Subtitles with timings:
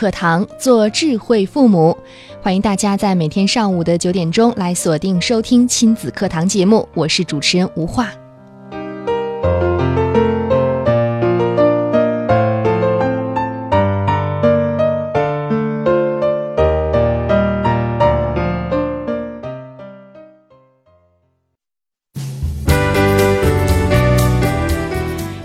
[0.00, 1.94] 课堂，做智慧父母。
[2.40, 8.08] 欢迎大家在每天上午的九点钟来锁定收听亲子课堂节目，我是主持人吴化。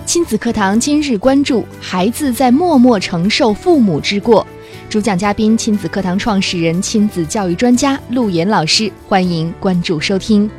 [0.05, 4.47] 亲子课堂今日关注：孩子在默默承受父母之过。
[4.89, 8.89] 主讲嘉宾：亲子课堂创始人、亲子教育专家陆岩老师。
[9.07, 10.49] 欢迎关注收听。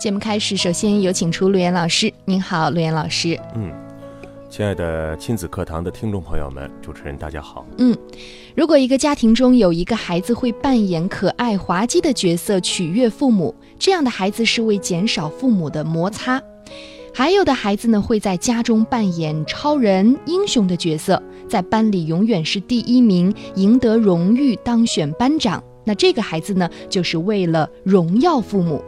[0.00, 2.12] 节目开始，首先有请出陆岩老师。
[2.24, 3.38] 您好，陆岩老师。
[3.54, 3.72] 嗯，
[4.48, 7.66] 亲爱的亲子课堂的听众朋友们，主持人大家好。
[7.78, 7.96] 嗯，
[8.56, 16.40] 如果一个家庭中有一个孩子会扮演可爱滑稽的角色取悦父母，这样的孩子是为减少父母的摩擦；
[17.14, 25.62] 还有的孩子呢，会在家中扮演超人、英雄的角色，在班里永远是第一名，赢得荣誉，当选班长。
[25.84, 28.82] 那这个孩子呢，就是为了荣耀父母，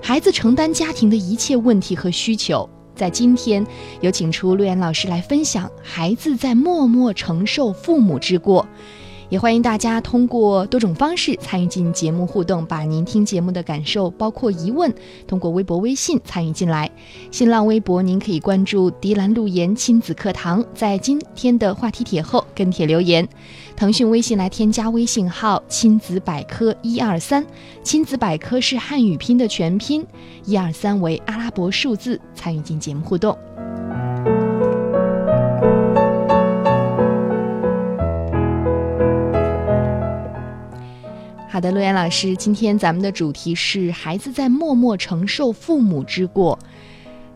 [0.00, 2.68] 孩子承担家庭的一切问题和需求。
[2.94, 3.66] 在今天，
[4.02, 8.64] 有请出陆岩老师来分享孩子在默默承受父母之过。
[9.28, 14.92] 也欢迎大家通过多种方式参与进节目互动，把您听节目的感受，包括疑问，
[15.26, 16.90] 通过微博、微信参与进来。
[17.30, 23.26] 新浪微博您可以关注“迪兰路言亲子课堂”，在今天的话题帖后跟帖留言。
[23.76, 27.44] 腾讯微信来添加微信号“亲子百科一二三”，
[27.82, 30.06] 亲子百科是汉语拼的全拼，
[30.44, 33.36] 一二三为阿拉伯数字，参与进节目互动。
[41.54, 46.58] 好的，陆岩老师，今天咱们的主题是孩子在默默承受父母之过。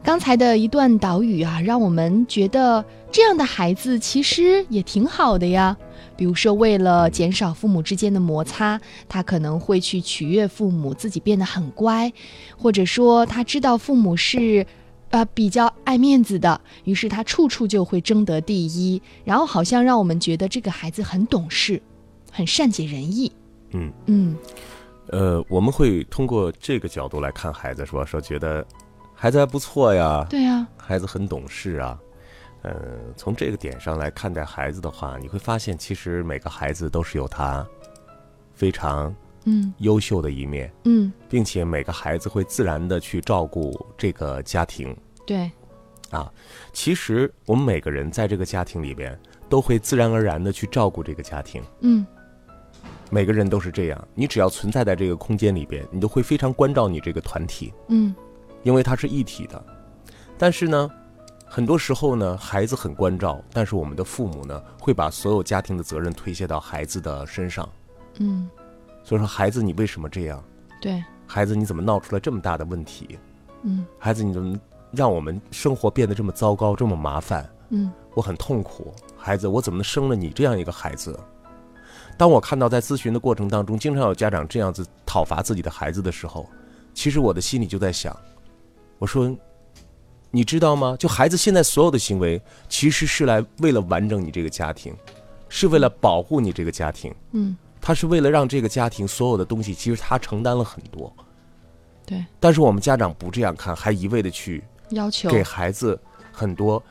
[0.02, 5.76] 刚才的一段导语啊，让我们觉得这样的孩子其实也挺好的呀。
[6.16, 12.10] 比如说，为了减少父母之间的摩擦，他可能会去取悦父母，自己变得很乖；
[12.56, 14.66] 或者说，他知道父母是，
[15.10, 19.00] 呃，比较爱面子的，于是他处处就会争得第一。
[19.24, 21.80] 然后，好像让我们觉得这个孩子很懂事，
[22.32, 23.30] 很善解人意。
[23.70, 23.92] 嗯。
[24.06, 24.36] 嗯，
[25.08, 28.66] 呃，我们会通过这个角度来看孩子，说说觉得
[29.14, 31.98] 孩子还不错呀，对呀，孩子很懂事啊。
[32.62, 32.74] 呃，
[33.16, 37.66] 从这个点上来看待孩子的话，你会发现，其实每个孩子都是有他
[38.52, 39.14] 非常
[39.44, 39.72] 嗯。
[39.78, 44.94] 优秀的一面，嗯，并且每个孩子会自然的去照顾这个家庭。
[45.24, 45.50] 对，
[46.10, 46.30] 啊。
[46.72, 49.18] 其实我们每个人在这个家庭里边，
[49.48, 51.62] 都会自然而然的去照顾这个家庭。
[51.80, 52.04] 嗯
[53.10, 58.14] 每个人都是这样，你只要存在在这个空间里边，你都会非常关照你这个团体，嗯
[58.62, 59.64] 因为它是一体的。
[60.36, 60.91] 但是呢，
[61.46, 67.69] 很多时候呢，孩子很关照，但是我们的父母呢，会把所有家庭的责任推卸到孩子的身上。
[68.19, 68.48] 嗯，
[69.02, 70.42] 所以说，孩子你为什么这样？
[70.80, 73.19] 对，孩子你怎么闹出了这么大的问题？
[73.62, 74.56] 嗯孩子你怎么
[74.92, 77.48] 让我们生活变得这么糟糕，这么麻烦？
[77.70, 78.92] 嗯我很痛苦。
[79.16, 81.19] 孩子，我怎么能生了你这样一个孩子？
[82.18, 86.46] 当我看到在咨询的过程当中，经常有家长这样子讨伐自己的孩子的时候，
[86.92, 88.14] 其实我的心里就在想，
[88.98, 89.34] 我说，
[90.32, 90.96] 你知道吗？
[90.98, 94.92] 就孩子现在所有的行为，其实是来为了完整你这个家庭，
[95.48, 101.14] 是为了保护你这个家庭，嗯，他是为了让这个家庭所有的东西，其实他承担了很多。
[102.04, 105.96] 对，但是我们家长不这样看，还一味的去要求给孩子
[106.32, 106.82] 很多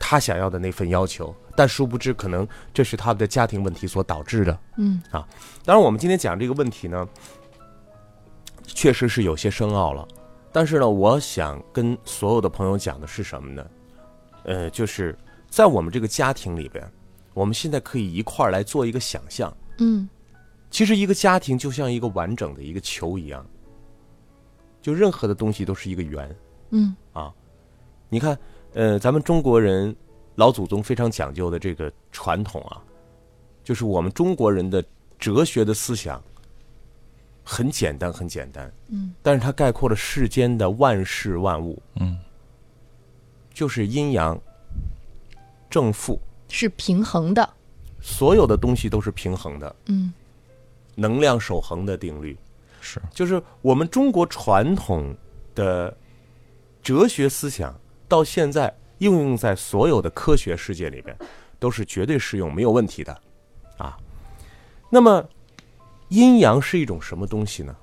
[0.00, 4.58] 他想要的那份要求，但殊不知可能这是他的家庭问题所导致的。
[4.76, 5.26] 嗯啊
[5.64, 7.08] 当然，我们今天讲这个问题呢，
[8.64, 10.06] 确实是有些深奥了。
[10.52, 13.66] 但是呢，我想跟所有的朋友讲的是什么呢？
[14.44, 15.16] 呃，就是
[15.48, 16.86] 在我们这个家庭里边，
[17.34, 19.54] 我们现在可以一块儿来做一个想象。
[19.78, 20.08] 嗯
[20.70, 23.44] 其实一个家庭就像一个完整的一个球一样，
[24.82, 26.36] 就任何的东西都是一个圆。
[26.70, 27.32] 嗯啊
[28.08, 28.38] 你看，
[28.74, 29.94] 呃，咱们中国人
[30.36, 32.80] 老祖宗非常讲究的这个传统啊，
[33.64, 34.82] 就是我们中国人的
[35.18, 36.22] 哲学的思想，
[37.42, 42.18] 很简单，很简单，嗯，但是它概括了世间的万事万物，嗯，
[43.52, 44.40] 就是阴阳
[45.68, 47.54] 正负，是平衡的，
[48.00, 50.12] 所有的东西都是平衡的，嗯。
[50.98, 52.34] 能量守恒的定律。
[52.80, 55.14] 是，就是我们中国传统
[55.54, 55.94] 的
[56.82, 57.78] 哲学思想，
[58.08, 61.16] 到现在应用在所有的科学世界里边，
[61.58, 63.20] 都是绝对适用、没有问题的，
[63.78, 63.96] 啊。
[64.90, 65.28] 那么，
[66.08, 67.74] 阴阳是一种什么东西呢？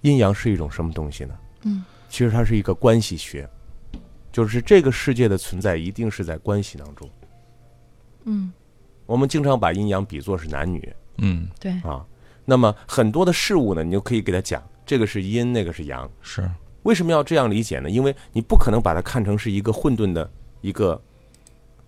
[0.00, 1.38] 阴阳是一种什么东西呢？
[1.64, 3.48] 嗯，其实它是一个关系学，
[4.32, 7.08] 就是这个世界的存在一定是在关系当中。
[8.24, 8.50] 嗯，
[9.04, 12.04] 我们经常把阴阳比作是男女，嗯，对，啊。
[12.46, 16.10] 那么很多的事物呢，你就可以给他讲，这个是阴，那个是阳。
[16.22, 16.50] 是，
[16.82, 17.90] 为什么要这样理解呢？
[17.90, 20.28] 因为你不可能把它看成是一个混沌的
[20.60, 21.00] 一个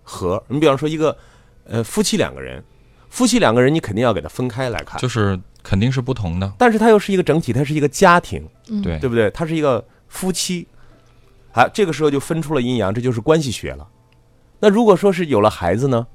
[0.03, 0.41] 核。
[0.47, 1.17] 你比方说一个
[1.65, 2.63] 呃夫妻两个人，
[3.09, 9.31] 夫妻两个人你肯定要给它分开来看，就是肯定是不同的，但是它又是一个整体，它是一个家庭，嗯对，对不对？
[9.31, 10.67] 它是一个夫妻，
[11.53, 13.87] 啊，这个时候就分出了阴阳，这就是关系学了。
[14.59, 16.05] 那如果说是有了孩子呢，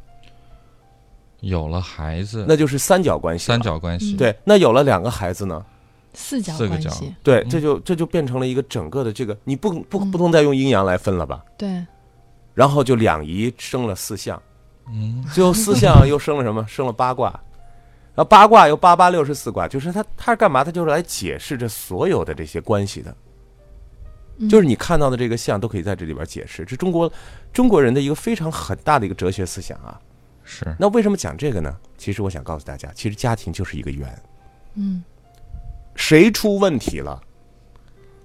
[1.41, 3.47] 有了孩子，那就是三角关系。
[3.47, 5.65] 三角关系，对，那有了两个孩子呢？
[6.15, 11.45] 四角四个角关系，对，嗯这就这就变成了一个整个的这个，你不不不能再用阴阳来分了吧？
[11.57, 11.87] 对，
[12.55, 14.43] 然后就两仪生了四象，
[14.91, 16.67] 嗯， 最后四象又生了什么？
[16.67, 17.31] 生了八卦，
[18.15, 20.65] 然后八卦又八八六十四卦，就是它它是干嘛？
[20.65, 23.15] 它就是来解释这所有的这些关系的，
[24.39, 27.13] 嗯就是你看到的这个象都可以在这里边解释，这中国
[27.53, 30.01] 中国人的一个非常很大的一个哲学思想啊。
[30.51, 31.77] 是，那为什么讲这个呢？
[31.99, 34.23] 其实我想告诉大家，其实家庭就是一个圆，
[34.77, 35.05] 嗯
[35.99, 37.21] 谁出问题了？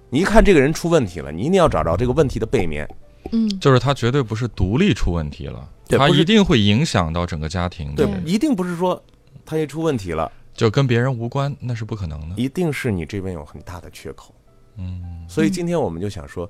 [0.08, 2.88] 你一看这个人出问题了，你一定要找着这个问题的背面。
[3.32, 9.02] 嗯就是他绝对不是独立出问题了，他一定会影响到整个家庭的，对一定不是说
[9.44, 12.36] 他一出问题了，就跟别人无关，那是不可能的。
[12.36, 14.32] 一定是你这边有很大的缺口。
[14.76, 16.48] 嗯，所以今天我们就想说，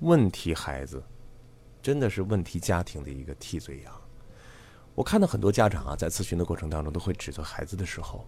[0.00, 1.02] 问题孩子
[1.80, 3.92] 真的是问题家庭的一个替罪羊。
[4.94, 8.26] 我看到很多家长啊，在咨询的过程当中都会指责孩子的时候，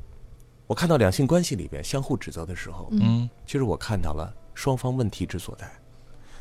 [0.67, 5.71] 我看到两性关系里边相互指责的时候，嗯，其实我看到了双方问题之所在。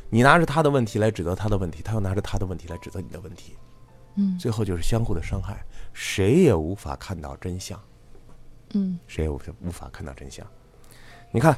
[0.09, 3.55] 你拿着他的问题来指责他的问题，他又拿着他的问题来指责你的问题，
[4.15, 5.63] 嗯最后就是相互的伤害，
[5.93, 7.79] 谁也无法看到真相。
[8.73, 10.45] 嗯谁也无无法看到真相。
[11.31, 11.55] 你看，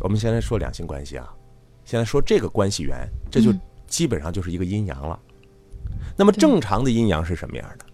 [0.00, 1.34] 我们现在说两性关系啊，
[1.84, 5.18] 现在说这个关系源，这就嗯基本上就是一个阴阳了。
[6.16, 7.86] 那么正常的阴阳是什么样的？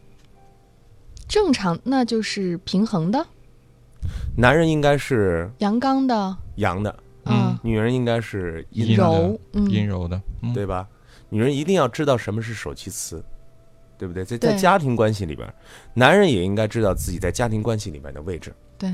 [1.29, 3.27] 正常那就是平衡的，
[4.37, 10.87] 男人应该是阳刚的，阳的，嗯，女人应该是阴柔，嗯阴柔的，嗯，对吧？
[11.29, 13.23] 女人一定要知道什么是守其词，
[13.99, 14.25] 对不对？
[14.25, 15.53] 在在家庭关系里边，
[15.93, 18.55] 男人也应该知道自己在家庭关系里面的位置。
[18.79, 18.91] 对，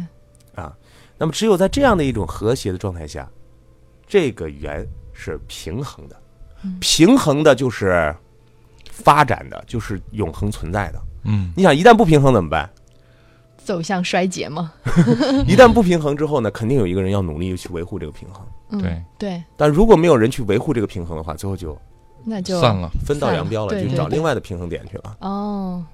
[0.55, 0.77] 啊。
[1.17, 3.31] 那么只有在这样的一种和谐的状态下，
[4.05, 6.17] 这个圆是平衡的，
[6.65, 8.13] 嗯平衡的就是
[8.91, 11.01] 发展的，就是永恒存在的。
[11.23, 12.69] 嗯，你想，一旦不平衡怎么办？
[13.65, 14.73] 走向衰竭吗，
[15.49, 18.47] 一旦不平衡之后呢，肯定有一个人要努力去维护这个平衡。
[18.71, 19.03] 嗯对。
[19.19, 21.77] 对，但如果没有人去维护这个平衡的话，最后就
[22.25, 25.17] 那就散了，分道扬镳了，就找另外的平衡点去了。
[25.21, 25.85] 哦，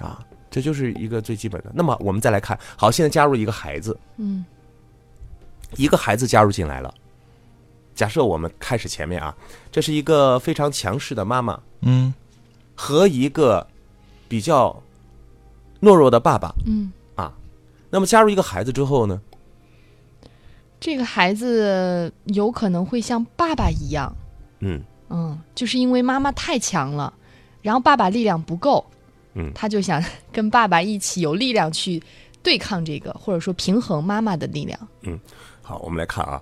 [0.00, 0.20] 啊。
[0.50, 1.70] 这就是一个最基本的。
[1.72, 4.44] 那么我们再来看，好，现在加入一个孩子，嗯。
[5.76, 6.92] 一个孩子加入进来了。
[7.94, 9.32] 假设我们开始前面啊，
[9.70, 11.60] 这是一个非常强势的妈妈。
[11.82, 12.12] 嗯，
[12.74, 13.64] 和一个
[14.26, 14.82] 比较
[15.80, 16.52] 懦弱的爸爸。
[16.66, 16.90] 嗯，
[17.90, 19.20] 那么加入一个孩子之后呢，
[20.78, 24.14] 这个孩子有可能会像爸爸一样，
[24.60, 27.12] 嗯，嗯，就是因为妈妈太强了，
[27.62, 28.84] 然后爸爸力量不够，
[29.34, 29.50] 嗯。
[29.54, 32.02] 他就想跟爸爸一起有力量去
[32.42, 34.78] 对抗这个，或者说平衡妈妈的力量。
[35.02, 35.18] 嗯
[35.60, 36.40] 好，我们来看啊，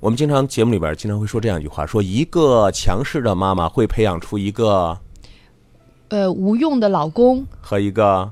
[0.00, 4.98] 我们经常节目里边经常会说这样一句话，说一个强势的妈妈会培养出一个
[6.08, 8.30] 呃，无用的老公，和一个，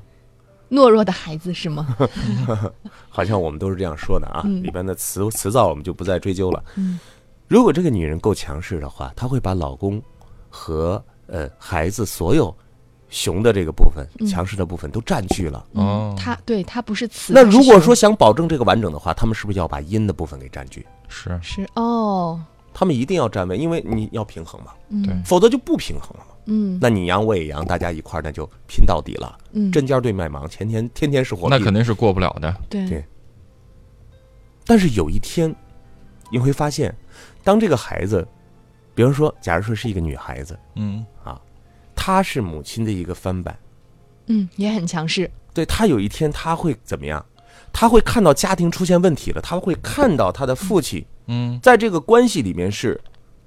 [0.73, 1.95] 懦弱的孩子是吗？
[3.09, 6.63] 好像我们都是这样说的啊，嗯里边的词词造我们就不再追究了。
[6.75, 6.99] 嗯
[7.47, 10.01] 如果这个女人够强势的话，她会把老公
[10.49, 12.55] 和呃孩子所有
[13.09, 15.63] 雄的这个部分、嗯强势的部分都占据了。
[15.73, 20.83] 哦他对她不是雌，那如果说想保证这个完整的话，他们是不是要把阴的部分给占据？
[21.07, 22.41] 是，是哦，
[22.73, 26.32] 他们一定要占位，因为你要平衡嘛，嗯对否则就不平衡了嘛。
[26.45, 26.77] 嗯。
[26.81, 29.37] 那你阳我也阳，大家一块儿那就拼到底了。
[29.51, 31.47] 嗯，针尖对麦芒，前天天天是火。
[31.49, 32.55] 那肯定是过不了的。
[32.69, 32.87] 对。
[32.87, 33.03] 对。
[34.65, 35.53] 但是有一天，
[36.31, 36.95] 你会发现，
[37.43, 38.25] 当这个孩子，
[38.95, 41.05] 比如说，假如说是一个女孩子，嗯。
[41.23, 41.39] 啊，
[41.95, 43.57] 她是母亲的一个翻版，
[44.27, 47.25] 嗯也很强势，对她有一天她会怎么样？
[47.71, 51.59] 她会看到家庭出现问题了，她会看到她的父亲嗯。
[51.61, 52.99] 在这个关系里面是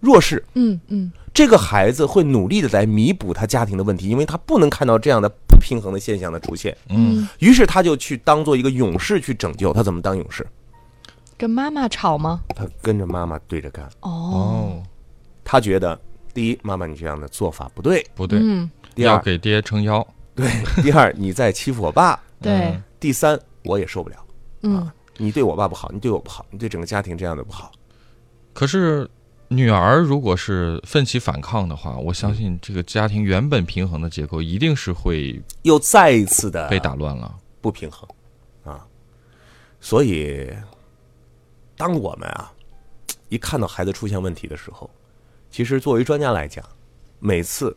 [0.07, 9.73] 弱势，嗯嗯这个孩子会努力的来弥补他家庭的问题，因为他不能看到这样的不平衡的现象的出现，嗯，于是他就去当做一个勇士去拯救。
[9.73, 10.47] 他怎么当勇士？
[11.37, 12.41] 跟妈妈吵吗？
[12.55, 13.85] 他跟着妈妈对着干。
[14.01, 14.83] 哦，哦，
[15.45, 15.99] 他觉得，
[16.33, 20.07] 第一，妈妈你这样的做法不对；不对，嗯，第二，要给爹撑腰。
[20.35, 20.47] 对；
[20.83, 24.17] 第二，你在欺负我爸； 对嗯，第三，我也受不了。
[24.63, 27.73] 嗯你对我爸不好，你对我不好，你对整个家庭这样的不好。
[28.53, 29.09] 可是
[29.49, 37.39] 女儿如果是奋起反抗的话，我相信这个家庭原本平衡的结构一定是会又再一次的被打乱了。
[37.61, 38.09] 不平衡
[38.65, 38.85] 啊。
[39.81, 40.53] 所以，
[41.77, 42.53] 当我们啊
[43.29, 44.91] 一看到孩子出现问题的时候，
[45.51, 46.65] 其实作为专家来讲，
[47.21, 47.77] 每次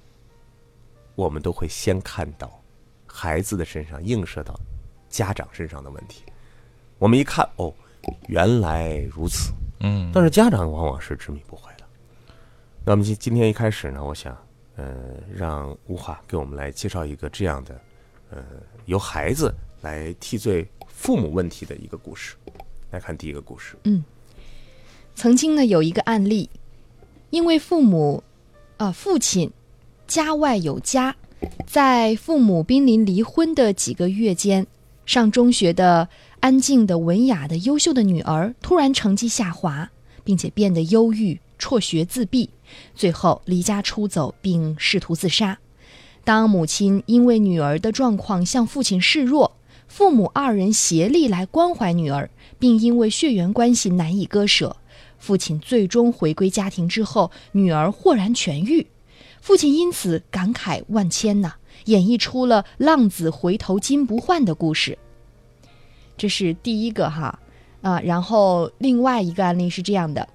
[1.13, 2.59] 我们都会先看到
[3.05, 4.59] 孩子的身上映射到
[5.07, 6.23] 家长身上的问题。
[6.97, 7.71] 我们一看，哦，
[8.27, 9.51] 原来如此。
[9.81, 11.83] 嗯但是家长往往是执迷不悔的。
[12.85, 14.35] 那么今今天一开始呢，我想，
[14.75, 14.95] 呃，
[15.33, 17.81] 让吴华给我们来介绍一个这样的，
[18.31, 18.43] 呃，
[18.85, 22.35] 由孩子来替罪父母问题的一个故事。
[22.91, 23.75] 来看第一个故事。
[23.83, 24.03] 嗯
[25.13, 26.49] 曾经呢有一个案例，
[27.29, 28.23] 因为父母，
[28.77, 29.51] 啊，父亲
[30.07, 31.15] 家外有家，
[31.67, 34.65] 在父母濒临离婚的几个月间，
[35.05, 36.07] 上中学的
[36.41, 39.89] 安静的、文雅的、优秀的女儿突然成绩下滑，
[40.23, 42.49] 并且变得忧郁、辍学、自闭，
[42.95, 45.59] 最后离家出走并试图自杀。
[46.23, 54.77] 当母亲因为女儿的状况向父亲示弱，父母二人协力来关怀女儿，并因为血缘关系难以割舍。
[55.17, 58.87] 父亲最终回归家庭之后，女儿豁然痊愈，
[59.41, 61.55] 父亲因此感慨万千呐、
[61.85, 64.97] 演绎出了浪子回头金不换的故事。
[66.19, 67.39] 这是第一个哈
[67.81, 70.27] 啊，然后另外一个案例是这样的：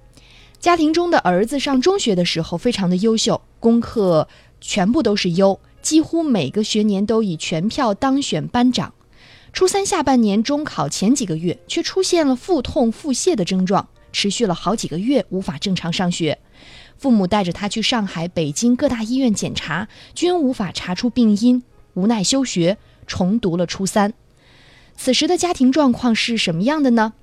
[0.59, 4.27] 家庭中的儿子上中学的时候非常的优秀，功课
[4.59, 8.91] 全部都是优，几乎每个学年都以全票当选班长。
[9.53, 16.39] 初三下半年中考前几个月，却出现了腹痛、腹泻的症状，持续了好几个月，无法正常上学。
[16.97, 21.61] 父母带着他去上海、北京各大医院检查，均无法查出病因，
[21.93, 24.11] 无奈休学，重读了初三。
[24.97, 27.13] 此时的家庭状况是什么样的呢？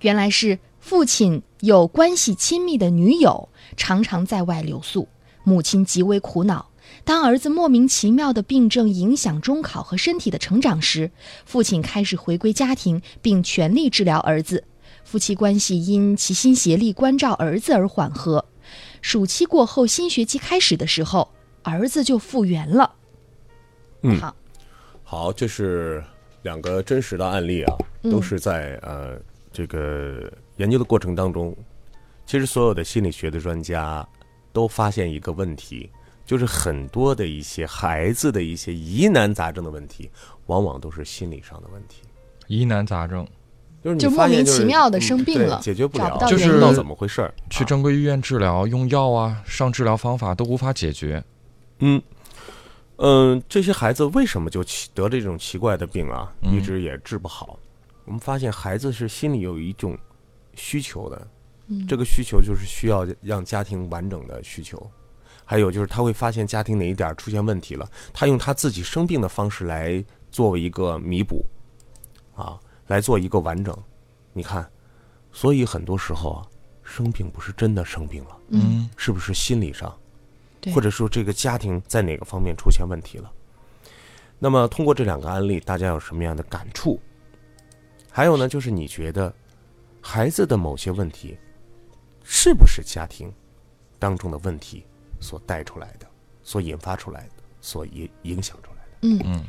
[0.00, 5.08] 原来是父亲有关系亲密的女友，常常在外留宿，
[5.44, 6.70] 母亲极为苦恼。
[7.04, 11.10] 当儿子莫名其妙的病症影响中考和身体的成长时，
[11.44, 14.64] 父亲开始回归家庭，并全力治疗儿子。
[15.04, 18.44] 夫妻关系因齐心协力关照儿子而缓和。
[19.00, 21.28] 暑期过后，新学期开始的时候，
[21.62, 22.94] 儿子就复原了。
[24.02, 24.36] 嗯好，
[25.02, 26.04] 好，这是
[26.42, 29.18] 两个真实的案例啊，都是在呃
[29.52, 31.56] 这个研究的过程当中，
[32.26, 34.06] 其实所有的心理学的专家
[34.52, 35.88] 都发现一个问题，
[36.26, 40.10] 就是很多的一些孩子的一些疑难杂症的问题，
[40.46, 42.02] 往往都是心理上的问题。
[42.48, 43.26] 疑难杂症，
[43.82, 47.32] 就是你就莫名发现就是其妙地嗯对生病了解决不了，找不到就是原因不知道怎么回事儿。
[47.50, 51.22] 去啊正规医院治疗，用药啊，上治疗方法都无法解决。
[51.78, 52.00] 嗯，
[53.04, 56.32] 嗯，这些孩子为什么就奇得这种奇怪的病啊？
[56.40, 57.58] 嗯一直也治不好。
[58.04, 59.98] 我们发现孩子是心里有一种
[60.54, 61.26] 需求的，
[61.88, 64.88] 这个需求就是需要让家庭完整的需求。
[65.44, 71.44] 还有就是他会发现家庭哪一点出现问题了，他用他自己生病的方式来作为一个弥补，
[72.36, 72.56] 啊，
[72.86, 73.76] 来做一个完整。
[74.32, 74.64] 你看，
[75.32, 76.46] 所以很多时候啊，
[76.84, 79.92] 生病不是真的生病了，嗯是不是心理上？
[80.62, 83.30] 对或者说这个家庭在哪个方面出现问题了。
[84.38, 86.98] 那么通过这两个案例，大家有什么样的感触？
[88.10, 89.32] 还有呢，就是你觉得
[90.00, 91.36] 孩子的某些问题，
[92.24, 93.32] 是不是家庭
[93.98, 94.86] 当中的问题
[95.20, 96.06] 所带出来的、
[96.42, 99.24] 所引发出来的、所影影响出来的？
[99.24, 99.44] 嗯，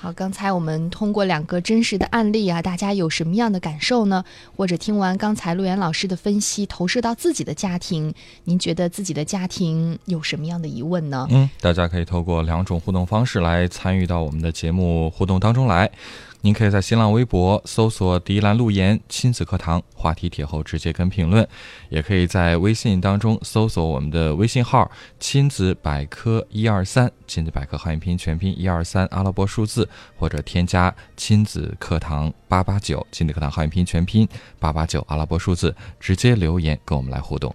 [0.00, 4.24] 好，刚才我们通过两个真实的案例啊，大家有什么样的感受呢？
[4.56, 8.14] 或者听完刚才陆岩老师的分析，投射到自己的家庭，
[8.44, 11.26] 您觉得自己的家庭有什么样的疑问呢？
[11.30, 15.90] 嗯，大家可以透过两种互动方式来参与到我们的节目互动当中来。
[16.40, 21.46] 您可以在新浪微博搜索“迪兰路言亲子课堂”话题帖后直接跟评论，
[21.88, 34.26] 也可以在微信当中搜索我们的微信号“亲子百科一二三”，亲子百科汉语拼音全拼一二三阿拉伯数字，或者添加“亲子课堂八八九”，亲子课堂汉语拼音全拼
[34.60, 37.52] 八八九阿拉伯数字，直接留言跟我们来互动。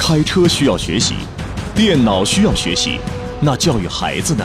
[0.00, 1.14] 开车需要学习，
[1.76, 2.98] 电脑需要学习，
[3.40, 4.44] 那教育孩子呢？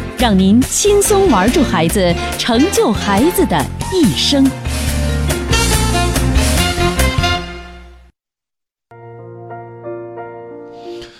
[0.21, 3.59] 让您轻松玩住孩子，成就孩子的
[3.91, 4.45] 一生。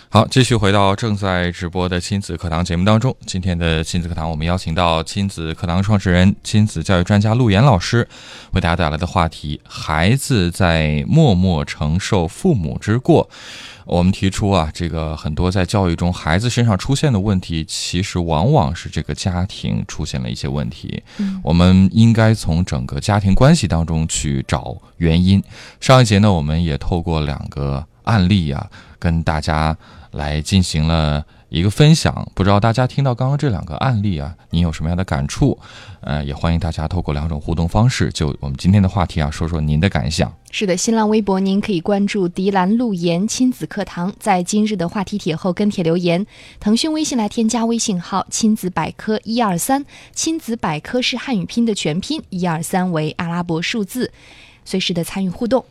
[0.07, 3.15] 好，继续回到正在直播的亲子课堂节目当中。
[3.25, 8.07] 今天的亲子课堂，我们邀请到亲子课堂创始人、亲子教育专家陆岩老师，
[8.51, 13.27] 为大家带来的话题：孩子在默默承受父母之过。
[13.91, 21.03] 我们提出啊，这个很多在教育中孩子身上出现的问题，其实往往是这个家庭出现了一些问题。
[21.17, 25.43] 嗯我们应该从整个家庭关系当中去找原因。
[25.81, 28.65] 上一节呢，我们也透过两个案例啊，
[28.97, 29.75] 跟大家
[30.11, 32.27] 来进行了一个分享。
[32.33, 35.59] 不知道大家听到刚刚这两个案例啊，你有什么样的感触？
[35.99, 40.33] 呃，也欢迎大家透过两种互动方式，就我们今天的话题啊，说说您的感想。
[40.49, 46.25] 是的，新浪微博您可以关注“迪兰路言亲子课堂”，在今日的话题帖后跟帖留言。
[46.59, 54.11] 腾讯微信来添加微信号“亲子百科一二三”，亲子百科是汉语拼的全拼，一二三为阿拉伯数字，
[54.63, 55.63] 随时的参与互动。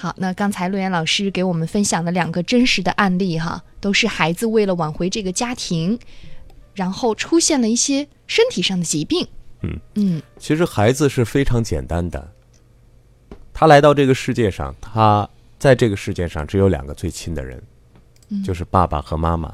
[0.00, 5.98] 好，那刚才陆岩老师给我们分享的两个真实的案例哈，都是孩子为了挽回这个家庭，
[6.72, 9.26] 然后出现了一些身体上的疾病。
[9.62, 12.32] 嗯嗯其实孩子是非常简单的，
[13.52, 15.28] 他来到这个世界上，他
[15.58, 17.60] 在这个世界上只有两个最亲的人，
[18.44, 19.52] 就是爸爸和妈妈。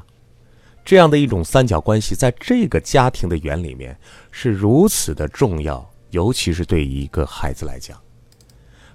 [0.85, 3.97] 这样的一种三角关系，在这个家庭的圆里面
[4.29, 7.99] 是如此的重要，尤其是对于一个孩子来讲。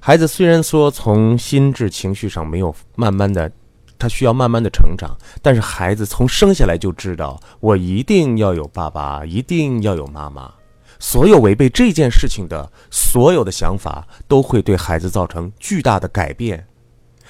[0.02, 3.50] 孩子虽然说从心智、情绪上没有慢慢的，
[3.98, 10.50] 他需要慢慢的成长，但是孩子从生下来就知道，我一定要有爸爸，一定要有妈妈。
[10.98, 16.66] 所有违背这件事情的所有的想法，都会对孩子造成巨大的改变。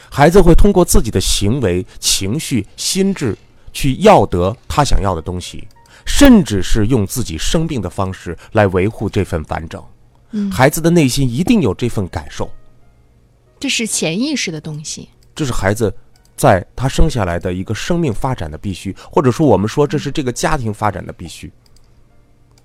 [0.08, 3.36] 孩子会通过自己的行为、情绪、心智
[3.72, 5.66] 去要得他想要的东西，
[6.06, 9.84] 甚至是用自己生病的方式来维护这份完整。
[10.32, 12.50] 嗯，孩子的内心一定有这份感受，
[13.60, 15.08] 这是潜意识的东西。
[15.34, 15.94] 这是孩子
[16.36, 21.52] 在他生下来的一个生命发展的必须，或者说我们说这是这个家庭发展的必须。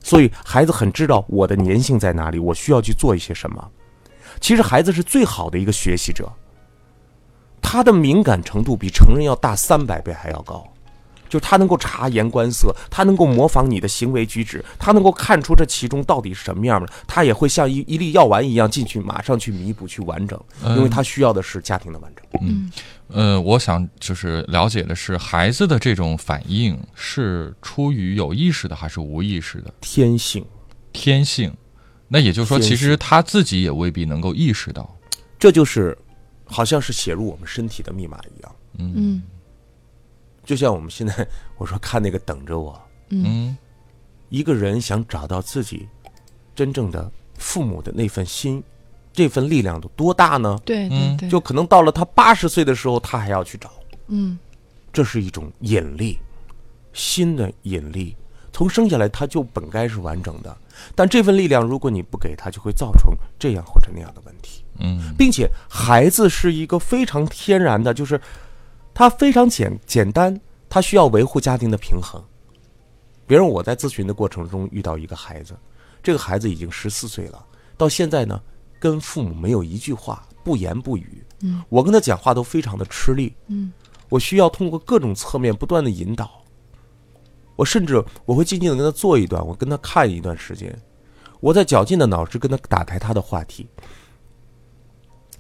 [0.01, 3.71] 所以孩子很知道我的粘性在哪里，我需要去做一些什么。
[4.39, 6.31] 其实孩子是最好的一个学习者，
[7.61, 10.65] 他的敏感程度比成人要大三百倍还要高，
[11.35, 22.25] 就是他能够察言观色，他能够模仿你的行为举止，他能够看出这其中到底是什么样的，他也会像一一粒药丸一样进去，马上去弥补、去完整，因为他需要的是家庭的完整。
[22.41, 22.71] 嗯
[23.09, 30.45] 呃，我想就是了解的是，孩子的这种反应是出于有意识的还是无意识的天性，
[30.93, 31.53] 天性？
[32.07, 34.89] 那也就是说，其实他自己也未必能够意识到。
[35.37, 35.97] 这就是
[36.45, 38.55] 好像是写入我们身体的密码一样。
[38.77, 39.21] 嗯
[40.45, 41.27] 就像我们现在
[41.57, 42.79] 我说看那个等着我，
[43.09, 43.57] 嗯
[44.29, 45.87] 一个人想找到自己
[46.55, 48.63] 真正的父母的那份心，
[49.11, 50.57] 这份力量有多大呢？
[50.63, 53.71] 对嗯对对，就可能到了他八十岁的时候，他还要去找。
[54.07, 54.37] 嗯
[54.93, 56.19] 这是一种引力，
[56.93, 58.15] 新的引力。
[58.53, 60.57] 从生下来他就本该是完整的，
[60.95, 64.63] 但这份力量如果你不给他，就会造成这样或者那样的问题。
[64.79, 68.19] 嗯并且孩子是一个非常天然的，就是
[68.95, 72.19] 他非常简简单，他需要维护家庭的平衡。
[73.27, 75.53] 比如我在咨询的过程中遇到一个孩子，
[76.01, 78.41] 这个孩子已经十四岁了，到现在呢，
[78.79, 81.21] 跟父母没有一句话，不言不语。
[81.41, 83.35] 嗯，我跟他讲话都非常的吃力。
[83.47, 83.73] 嗯，
[84.07, 86.31] 我需要通过各种侧面不断的引导。
[87.57, 90.73] 我甚至我会静静的跟他做一段，我跟他看一段时间，
[91.41, 93.67] 我在绞尽的脑汁跟他打开他的话题。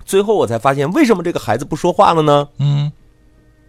[0.03, 2.49] 最后我才发现，为什么这个孩子不说话了呢？
[2.57, 2.91] 嗯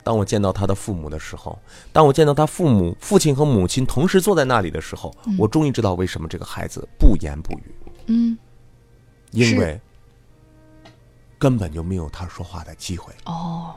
[0.07, 1.59] 当我见到他的父母的时候，
[1.93, 7.75] 当我见到他父母、父亲和母亲同时坐在那里的时候，我终于知道为什么这个孩子不言不语，
[8.07, 8.39] 嗯。
[9.33, 9.81] 因为
[11.37, 13.13] 根本就没有他说话的机会。
[13.25, 13.75] 哦。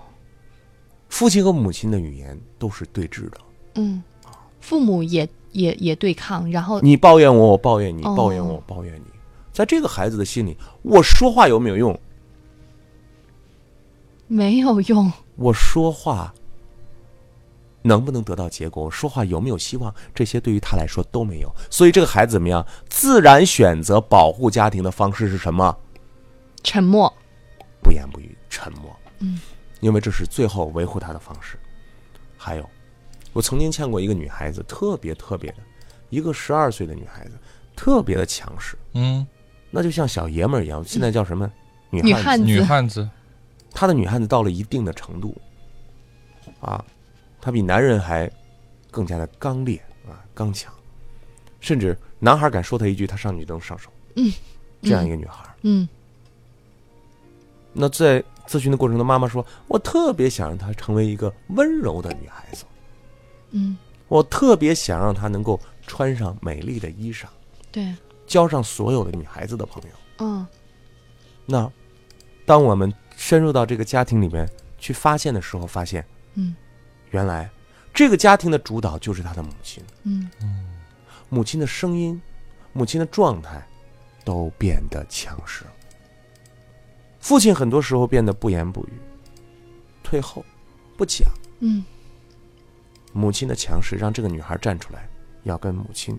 [1.10, 3.38] 父亲和母亲的语言都是对峙的，
[3.74, 4.04] 嗯，
[4.60, 8.14] 父母也也也对抗，然后你抱怨我，我抱怨你，哦。
[8.16, 9.06] 抱怨我，我抱怨你。
[9.52, 12.00] 在这个孩子的心里，我说话有没有用？
[14.30, 15.12] 没有用。
[15.36, 16.34] 我说话
[17.82, 21.54] 能不能得到结果，我说话有没有希望，这些对于他来说都没有。
[21.70, 22.66] 所以这个孩子怎么样？
[22.88, 25.76] 自然选择保护家庭的方式是什么？
[26.64, 27.12] 沉默。
[27.82, 28.96] 不言不语，沉默。
[29.20, 29.40] 嗯，
[29.80, 31.58] 因为这是最后维护他的方式。
[32.38, 32.70] 还有，
[33.34, 35.58] 我曾经见过一个女孩子，特别特别的，
[36.10, 37.32] 一个十二岁的女孩子，
[37.76, 39.26] 特别的强势，嗯，
[39.72, 40.84] 那就像小爷们儿一样。
[40.86, 41.50] 现在叫什么？
[41.90, 42.14] 女汉子。
[42.14, 43.10] 女汉子女汉子，
[43.72, 45.36] 她的女汉子到了一定的程度，
[46.60, 46.84] 啊，
[47.42, 48.30] 她比男人还
[48.92, 50.74] 更加的刚烈啊，刚强，
[51.60, 53.90] 甚至男孩敢说她一句，她上去都能上手。
[54.16, 54.32] 嗯，
[54.82, 55.46] 这样一个女孩。
[55.62, 55.88] 嗯
[57.72, 62.66] 那在咨询的过程中，妈妈说：“我特别想让她成为一个温柔的女孩子，
[63.52, 63.78] 嗯，
[64.08, 67.26] 我特别想让她能够穿上美丽的衣裳，
[67.72, 67.94] 对，
[68.26, 70.46] 交上所有的女孩子的朋友。”嗯
[71.46, 71.72] 那
[72.46, 76.04] 当我们深入到这个家庭里面去发现的时候，发现
[76.36, 76.56] 嗯
[77.12, 77.50] 原来
[77.94, 80.30] 这个家庭的主导就是他的母亲，嗯
[81.28, 82.20] 母亲的声音、
[82.72, 83.62] 母亲的状态
[84.24, 85.66] 都变得强势。
[87.20, 88.94] 父亲很多时候变得不言不语，
[90.02, 90.46] 退后，
[90.96, 91.30] 不讲。
[91.60, 91.84] 嗯
[93.12, 95.10] 母亲的强势让这个女孩站出来，
[95.44, 96.18] 要跟母亲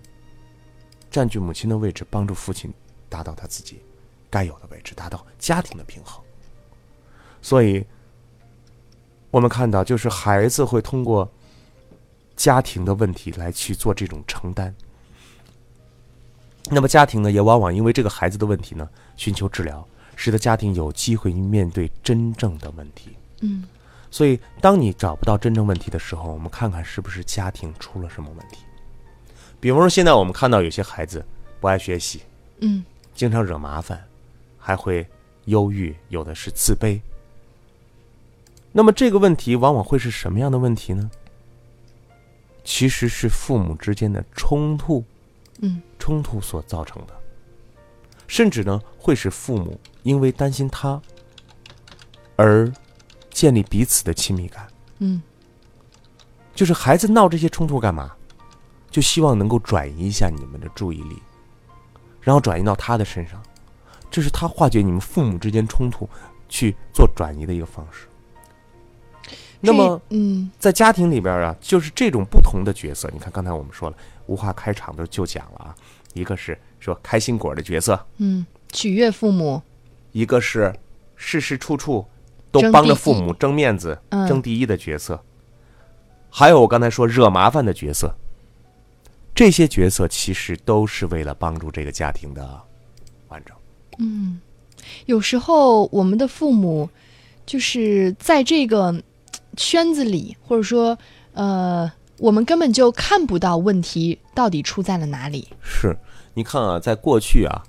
[1.09, 2.71] 占据母亲的位置，帮助父亲
[3.09, 3.81] 达到他自己
[4.29, 6.23] 该有的位置，达到家庭的平衡。
[7.41, 7.85] 所以，
[9.31, 11.29] 我们看到，就是孩子会通过
[12.35, 14.73] 家庭的问题来去做这种承担。
[16.69, 23.15] 那么，家庭呢，也往往因为这个孩子的问题呢，寻求治疗，使得家庭有机会面对真正的问题。
[23.41, 23.63] 嗯
[24.11, 28.57] 所以，当你找不到真正问题的时候，我们看看是不是家庭出了什么问题。
[29.59, 31.25] 比方说，现在我们看到有些孩子
[31.61, 32.21] 不爱学习，
[32.59, 32.83] 嗯
[33.15, 34.03] 经常惹麻烦，
[34.59, 35.07] 还会
[35.45, 36.99] 忧郁，有的是自卑。
[38.71, 41.09] 那么，这个问题往往会是什么样的问题呢？
[42.63, 45.03] 其实是父母之间的冲突，
[45.59, 47.13] 嗯冲突所造成的，
[48.27, 51.01] 甚至呢，会使父母因为担心他
[52.35, 52.71] 而
[53.29, 54.67] 建立彼此的亲密感。
[54.99, 55.21] 嗯
[56.53, 58.11] 就是孩子闹这些冲突干嘛？
[58.89, 61.21] 就希望能够转移一下你们的注意力，
[62.21, 63.41] 然后转移到他的身上，
[64.11, 66.07] 这是他化解你们父母之间冲突
[66.47, 68.07] 去做转移的一个方式。
[69.61, 73.09] 那么嗯在家庭里边啊，就是这种不同的角色。
[73.13, 73.95] 你看，刚才我们说了，
[74.25, 75.75] 无话开场的就讲了啊，
[76.13, 79.61] 一个是说开心果的角色，嗯，取悦父母。
[80.11, 80.75] 一个是
[81.15, 82.05] 事事处处
[82.51, 85.23] 都帮着父母争面子、嗯争第一的角色，
[86.29, 88.13] 还有我刚才说惹麻烦的角色，
[89.33, 92.61] 这些角色其实都是为了帮助这个家庭的
[93.29, 93.55] 完整。
[93.99, 94.41] 嗯，
[95.05, 96.89] 有时候我们的父母
[97.45, 99.01] 就是在这个
[99.57, 100.97] 圈子里，或者说
[101.33, 105.47] 呃，我们根本就看不到问题到底出在了哪里。
[105.61, 105.95] 是，
[106.33, 107.63] 你看啊，在过去啊，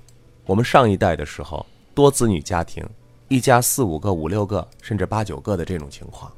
[0.45, 2.85] 我们上一代的时候，多子女家庭，
[3.27, 6.31] 一家四五个、五六个，甚至八九个的这种情况，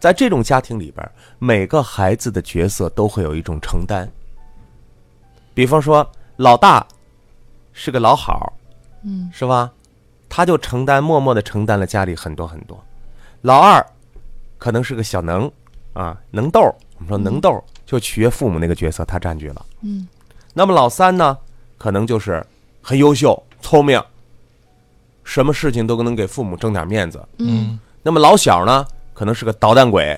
[0.00, 4.10] 在这种家庭里边，每个孩子的角色都会有一种承担。
[5.54, 6.86] 比方说，老大
[7.72, 8.52] 是个老好，
[9.04, 9.70] 嗯，是吧？
[10.28, 12.82] 他就承担，默默的承担了家里很多很多。
[13.42, 13.84] 老二
[14.62, 15.50] 可能是个小能
[15.92, 19.66] 啊，能豆儿，我们说能豆儿就取悦父母那个角色，他占据了。
[19.80, 20.06] 嗯，
[20.54, 21.36] 那么老三呢，
[21.76, 22.46] 可能就是
[22.80, 24.00] 很优秀、聪明，
[25.24, 27.20] 什么事情都能给父母争点面子。
[27.38, 30.16] 嗯那么老小呢，可能是个捣蛋鬼。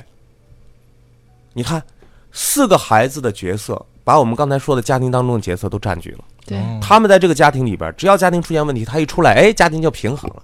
[1.55, 1.83] 你看，
[2.31, 6.25] 四个孩子的角色，把我们刚才说的家庭当中的角色都占据了。
[6.45, 10.43] 对，他们在这个家庭里边，只要家庭出现问题，他一出来，哎，家庭就平衡了，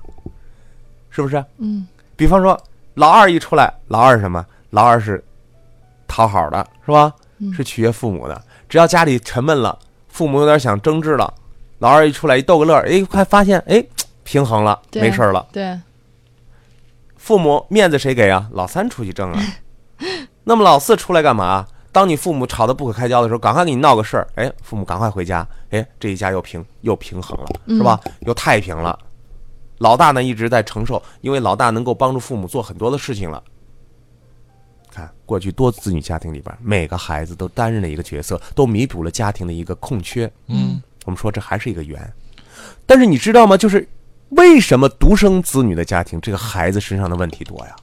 [1.10, 1.44] 是不是？
[1.58, 1.86] 嗯
[2.16, 2.58] 比方说，
[2.94, 4.44] 老二一出来，老二是什么？
[4.70, 5.22] 老二是
[6.06, 7.12] 讨好的，是吧？
[7.38, 8.42] 嗯是取悦父母的。
[8.68, 11.32] 只要家里沉闷了，父母有点想争执了，
[11.78, 13.82] 老二一出来一逗个乐儿，哎，快发现，哎，
[14.22, 15.46] 平衡了，没事儿了。
[15.50, 15.78] 对，
[17.16, 18.48] 父母面子谁给啊？
[18.52, 19.42] 老三出去挣啊。
[20.44, 21.66] 那么老四出来干嘛？
[21.92, 27.98] 当你父母吵得不可开交的时候，赶快给你闹个事儿，哎，父母赶快回家，哎，这一家又平又平衡了，是吧？
[28.20, 28.96] 又太平了。
[29.80, 33.42] 老大呢一直在承受，因为老大能够帮助父母做很多的事情了。
[34.90, 40.30] 看过去多子女家庭里边，每个孩子都担任了一个角色，都弥补了家庭的一个空缺。
[40.48, 42.12] 嗯，我们说这还是一个圆，
[42.84, 43.56] 但是你知道吗？
[43.56, 43.88] 就是
[44.30, 47.76] 为什么独生子女的家庭，这个孩子身上的问题多呀？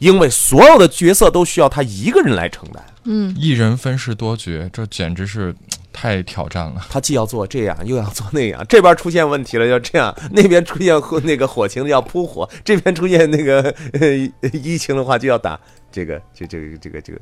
[0.00, 5.54] 因为所有的角色都需要他一个人来承担，嗯一人分饰多角，这简直是
[5.94, 6.84] 太挑战了。
[6.90, 8.66] 他既要做这样，又要做那样。
[8.68, 14.08] 这边出现问题了要这样，那边出现火那个火情的要扑火，这边出现那个呃
[14.52, 15.58] 疫情的话就要打
[15.92, 17.20] 这个这这个这个这个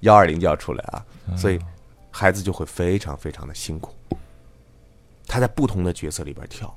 [0.00, 1.02] 幺二零就要出来啊，
[1.36, 1.58] 所以
[2.10, 3.94] 孩子就会非常非常的辛苦。
[5.26, 6.76] 他在不同的角色里边跳，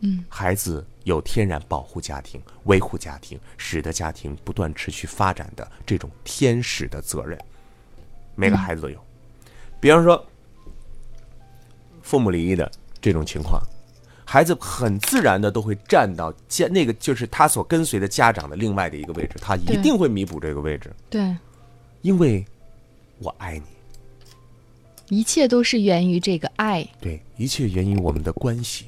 [0.00, 7.38] 嗯，孩子有天然保护家庭、维护家庭、使得家庭不断持续发展的这种天使的责任，
[8.34, 9.02] 每个孩子都有。
[9.80, 10.22] 比方说，
[12.08, 12.70] 父母离异的
[13.02, 13.60] 这种情况，
[14.24, 21.36] 孩子很自然的都会站到家那个就是他所跟随的家长的另外的一个位置，他一定会弥补这个位置，对，
[22.00, 22.42] 因为
[23.18, 25.16] 我爱你。
[25.18, 26.82] 一切都是源于这个爱。
[26.98, 28.86] 对，一切源于我们的关系，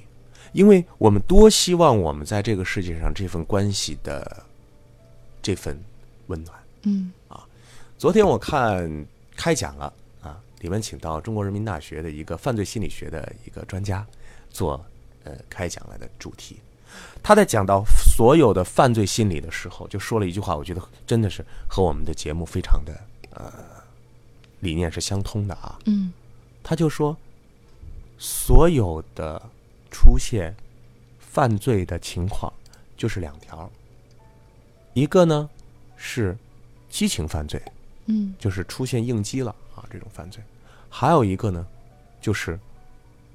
[0.53, 4.45] 因为我们多希望我们在这个世界上这份关系的
[5.43, 5.79] 这份
[6.29, 6.59] 温暖。
[6.85, 7.45] 嗯啊
[7.99, 9.07] 昨天我看
[9.37, 9.93] 开讲了啊，
[10.61, 14.07] 里面请到中国人民大学的一个犯罪心理学的一个专家
[14.51, 14.85] 做
[15.25, 16.59] 呃开讲来的主题。
[17.23, 22.93] 他在讲到所有的犯罪心理的时候，就说了一句话，我觉得真的是和我们的节目非常的
[23.31, 23.53] 呃
[24.59, 25.79] 理念是相通的啊。
[25.87, 26.13] 嗯
[26.63, 27.17] 他就说，
[28.19, 29.41] 所有的
[29.91, 30.55] 出现
[31.19, 32.53] 犯罪的情况
[32.97, 33.71] 就是两条，
[34.93, 35.49] 一个呢
[35.97, 36.37] 是
[36.91, 37.63] 激情犯罪，
[38.07, 40.43] 嗯就是出现应激了啊这种犯罪，
[40.91, 41.67] 还有一个呢
[42.21, 42.59] 就是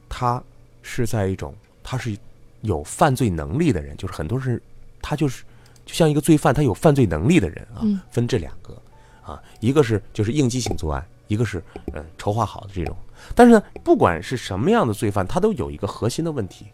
[0.08, 0.42] 他
[0.84, 2.16] 是在一种他是
[2.62, 4.62] 有犯罪能力的人，就是很多是
[5.02, 5.44] 他就是
[5.86, 8.80] 就像一个罪犯，他有犯罪能力的人啊，嗯分这两个
[9.24, 12.96] 啊，一个是就是应激性作案，一个是嗯、呃筹划好的这种。
[13.34, 16.68] 但是呢，不管是什么样的罪犯，他都有一个核心的问题，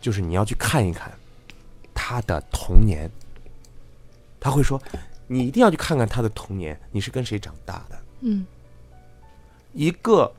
[0.00, 1.12] 就是你要去看一看
[1.94, 3.08] 他的童年。
[4.38, 4.80] 他会说，
[5.26, 7.98] 你一定要去看看他的童年，你是跟谁长大的？
[8.20, 8.46] 嗯
[9.76, 10.32] 一个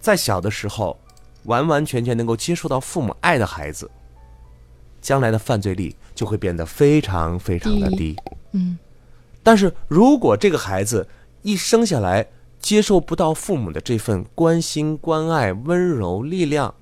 [0.00, 0.96] 在小的时候
[1.44, 3.90] 完完全全能够接受到父母爱的孩子，
[5.00, 8.16] 将来的犯罪率就会变得非常非常的低低。
[8.52, 8.78] 嗯
[9.42, 11.08] 但是如果这个孩子
[11.42, 12.24] 一生下来
[12.60, 16.72] 接受不到父母的这份关心、关爱、温柔、力量，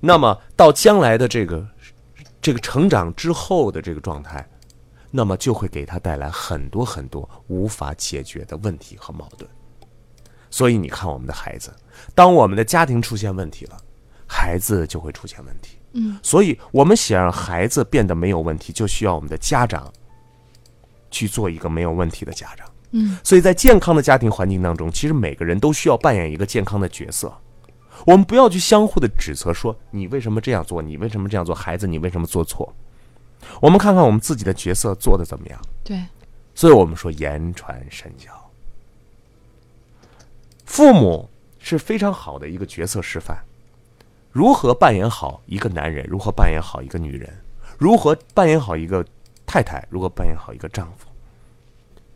[0.00, 1.66] 那么到将来的这个
[2.42, 4.46] 这个成长之后的这个状态，
[5.10, 9.48] 那么就会给他带来很多很多无法解决的问题和矛盾。
[10.52, 11.74] 所以你看，我们的孩子，
[12.14, 13.76] 当我们的家庭出现问题了，
[14.28, 15.78] 孩子就会出现问题。
[15.94, 19.90] 嗯，所以我们想让孩子变得没有问题，就需要我们的家长
[21.10, 22.66] 去做一个没有问题的家长。
[22.90, 27.32] 嗯，所以在健康的家庭环境当中，其实每个人都需要扮演一个健康的角色。
[28.04, 32.70] 我们不要去相互的指责，说你为什么这样做，你为什么这样做，孩子你为什么做错。
[33.60, 35.60] 我们看看我们自己的角色做的怎么样。
[35.82, 36.02] 对，
[36.54, 38.30] 所以我们说言传身教，
[40.72, 43.36] 父母是非常好的一个角色示范，
[44.30, 47.30] 如何扮演好一个男人，如何扮演好一个女人，
[47.76, 49.04] 如何扮演好一个
[49.44, 51.08] 太太，如何扮演好一个丈夫，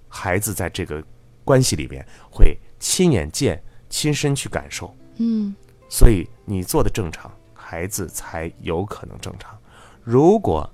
[0.09, 1.05] 孩子在这个
[1.45, 5.55] 关系里边会亲眼见、亲身去感受，嗯。
[5.91, 9.55] 所以你做的正常，孩子才有可能正常。
[10.03, 10.67] 如果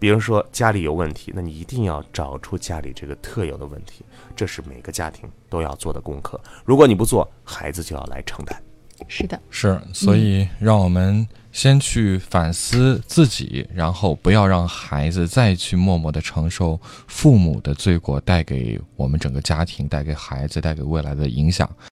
[0.00, 4.04] 比如说家里有问题，那你一定要找出家里这个特有的问题，
[4.40, 6.40] 这是每个家庭都要做的功课。
[6.64, 8.58] 如果你不做，孩子就要来承担。
[9.06, 21.70] 是的，是，所以让我们先去反思自己，然后不要让孩子再去默默的承受父母的罪过带给我们整个家庭、带给孩子、带给未来的影响。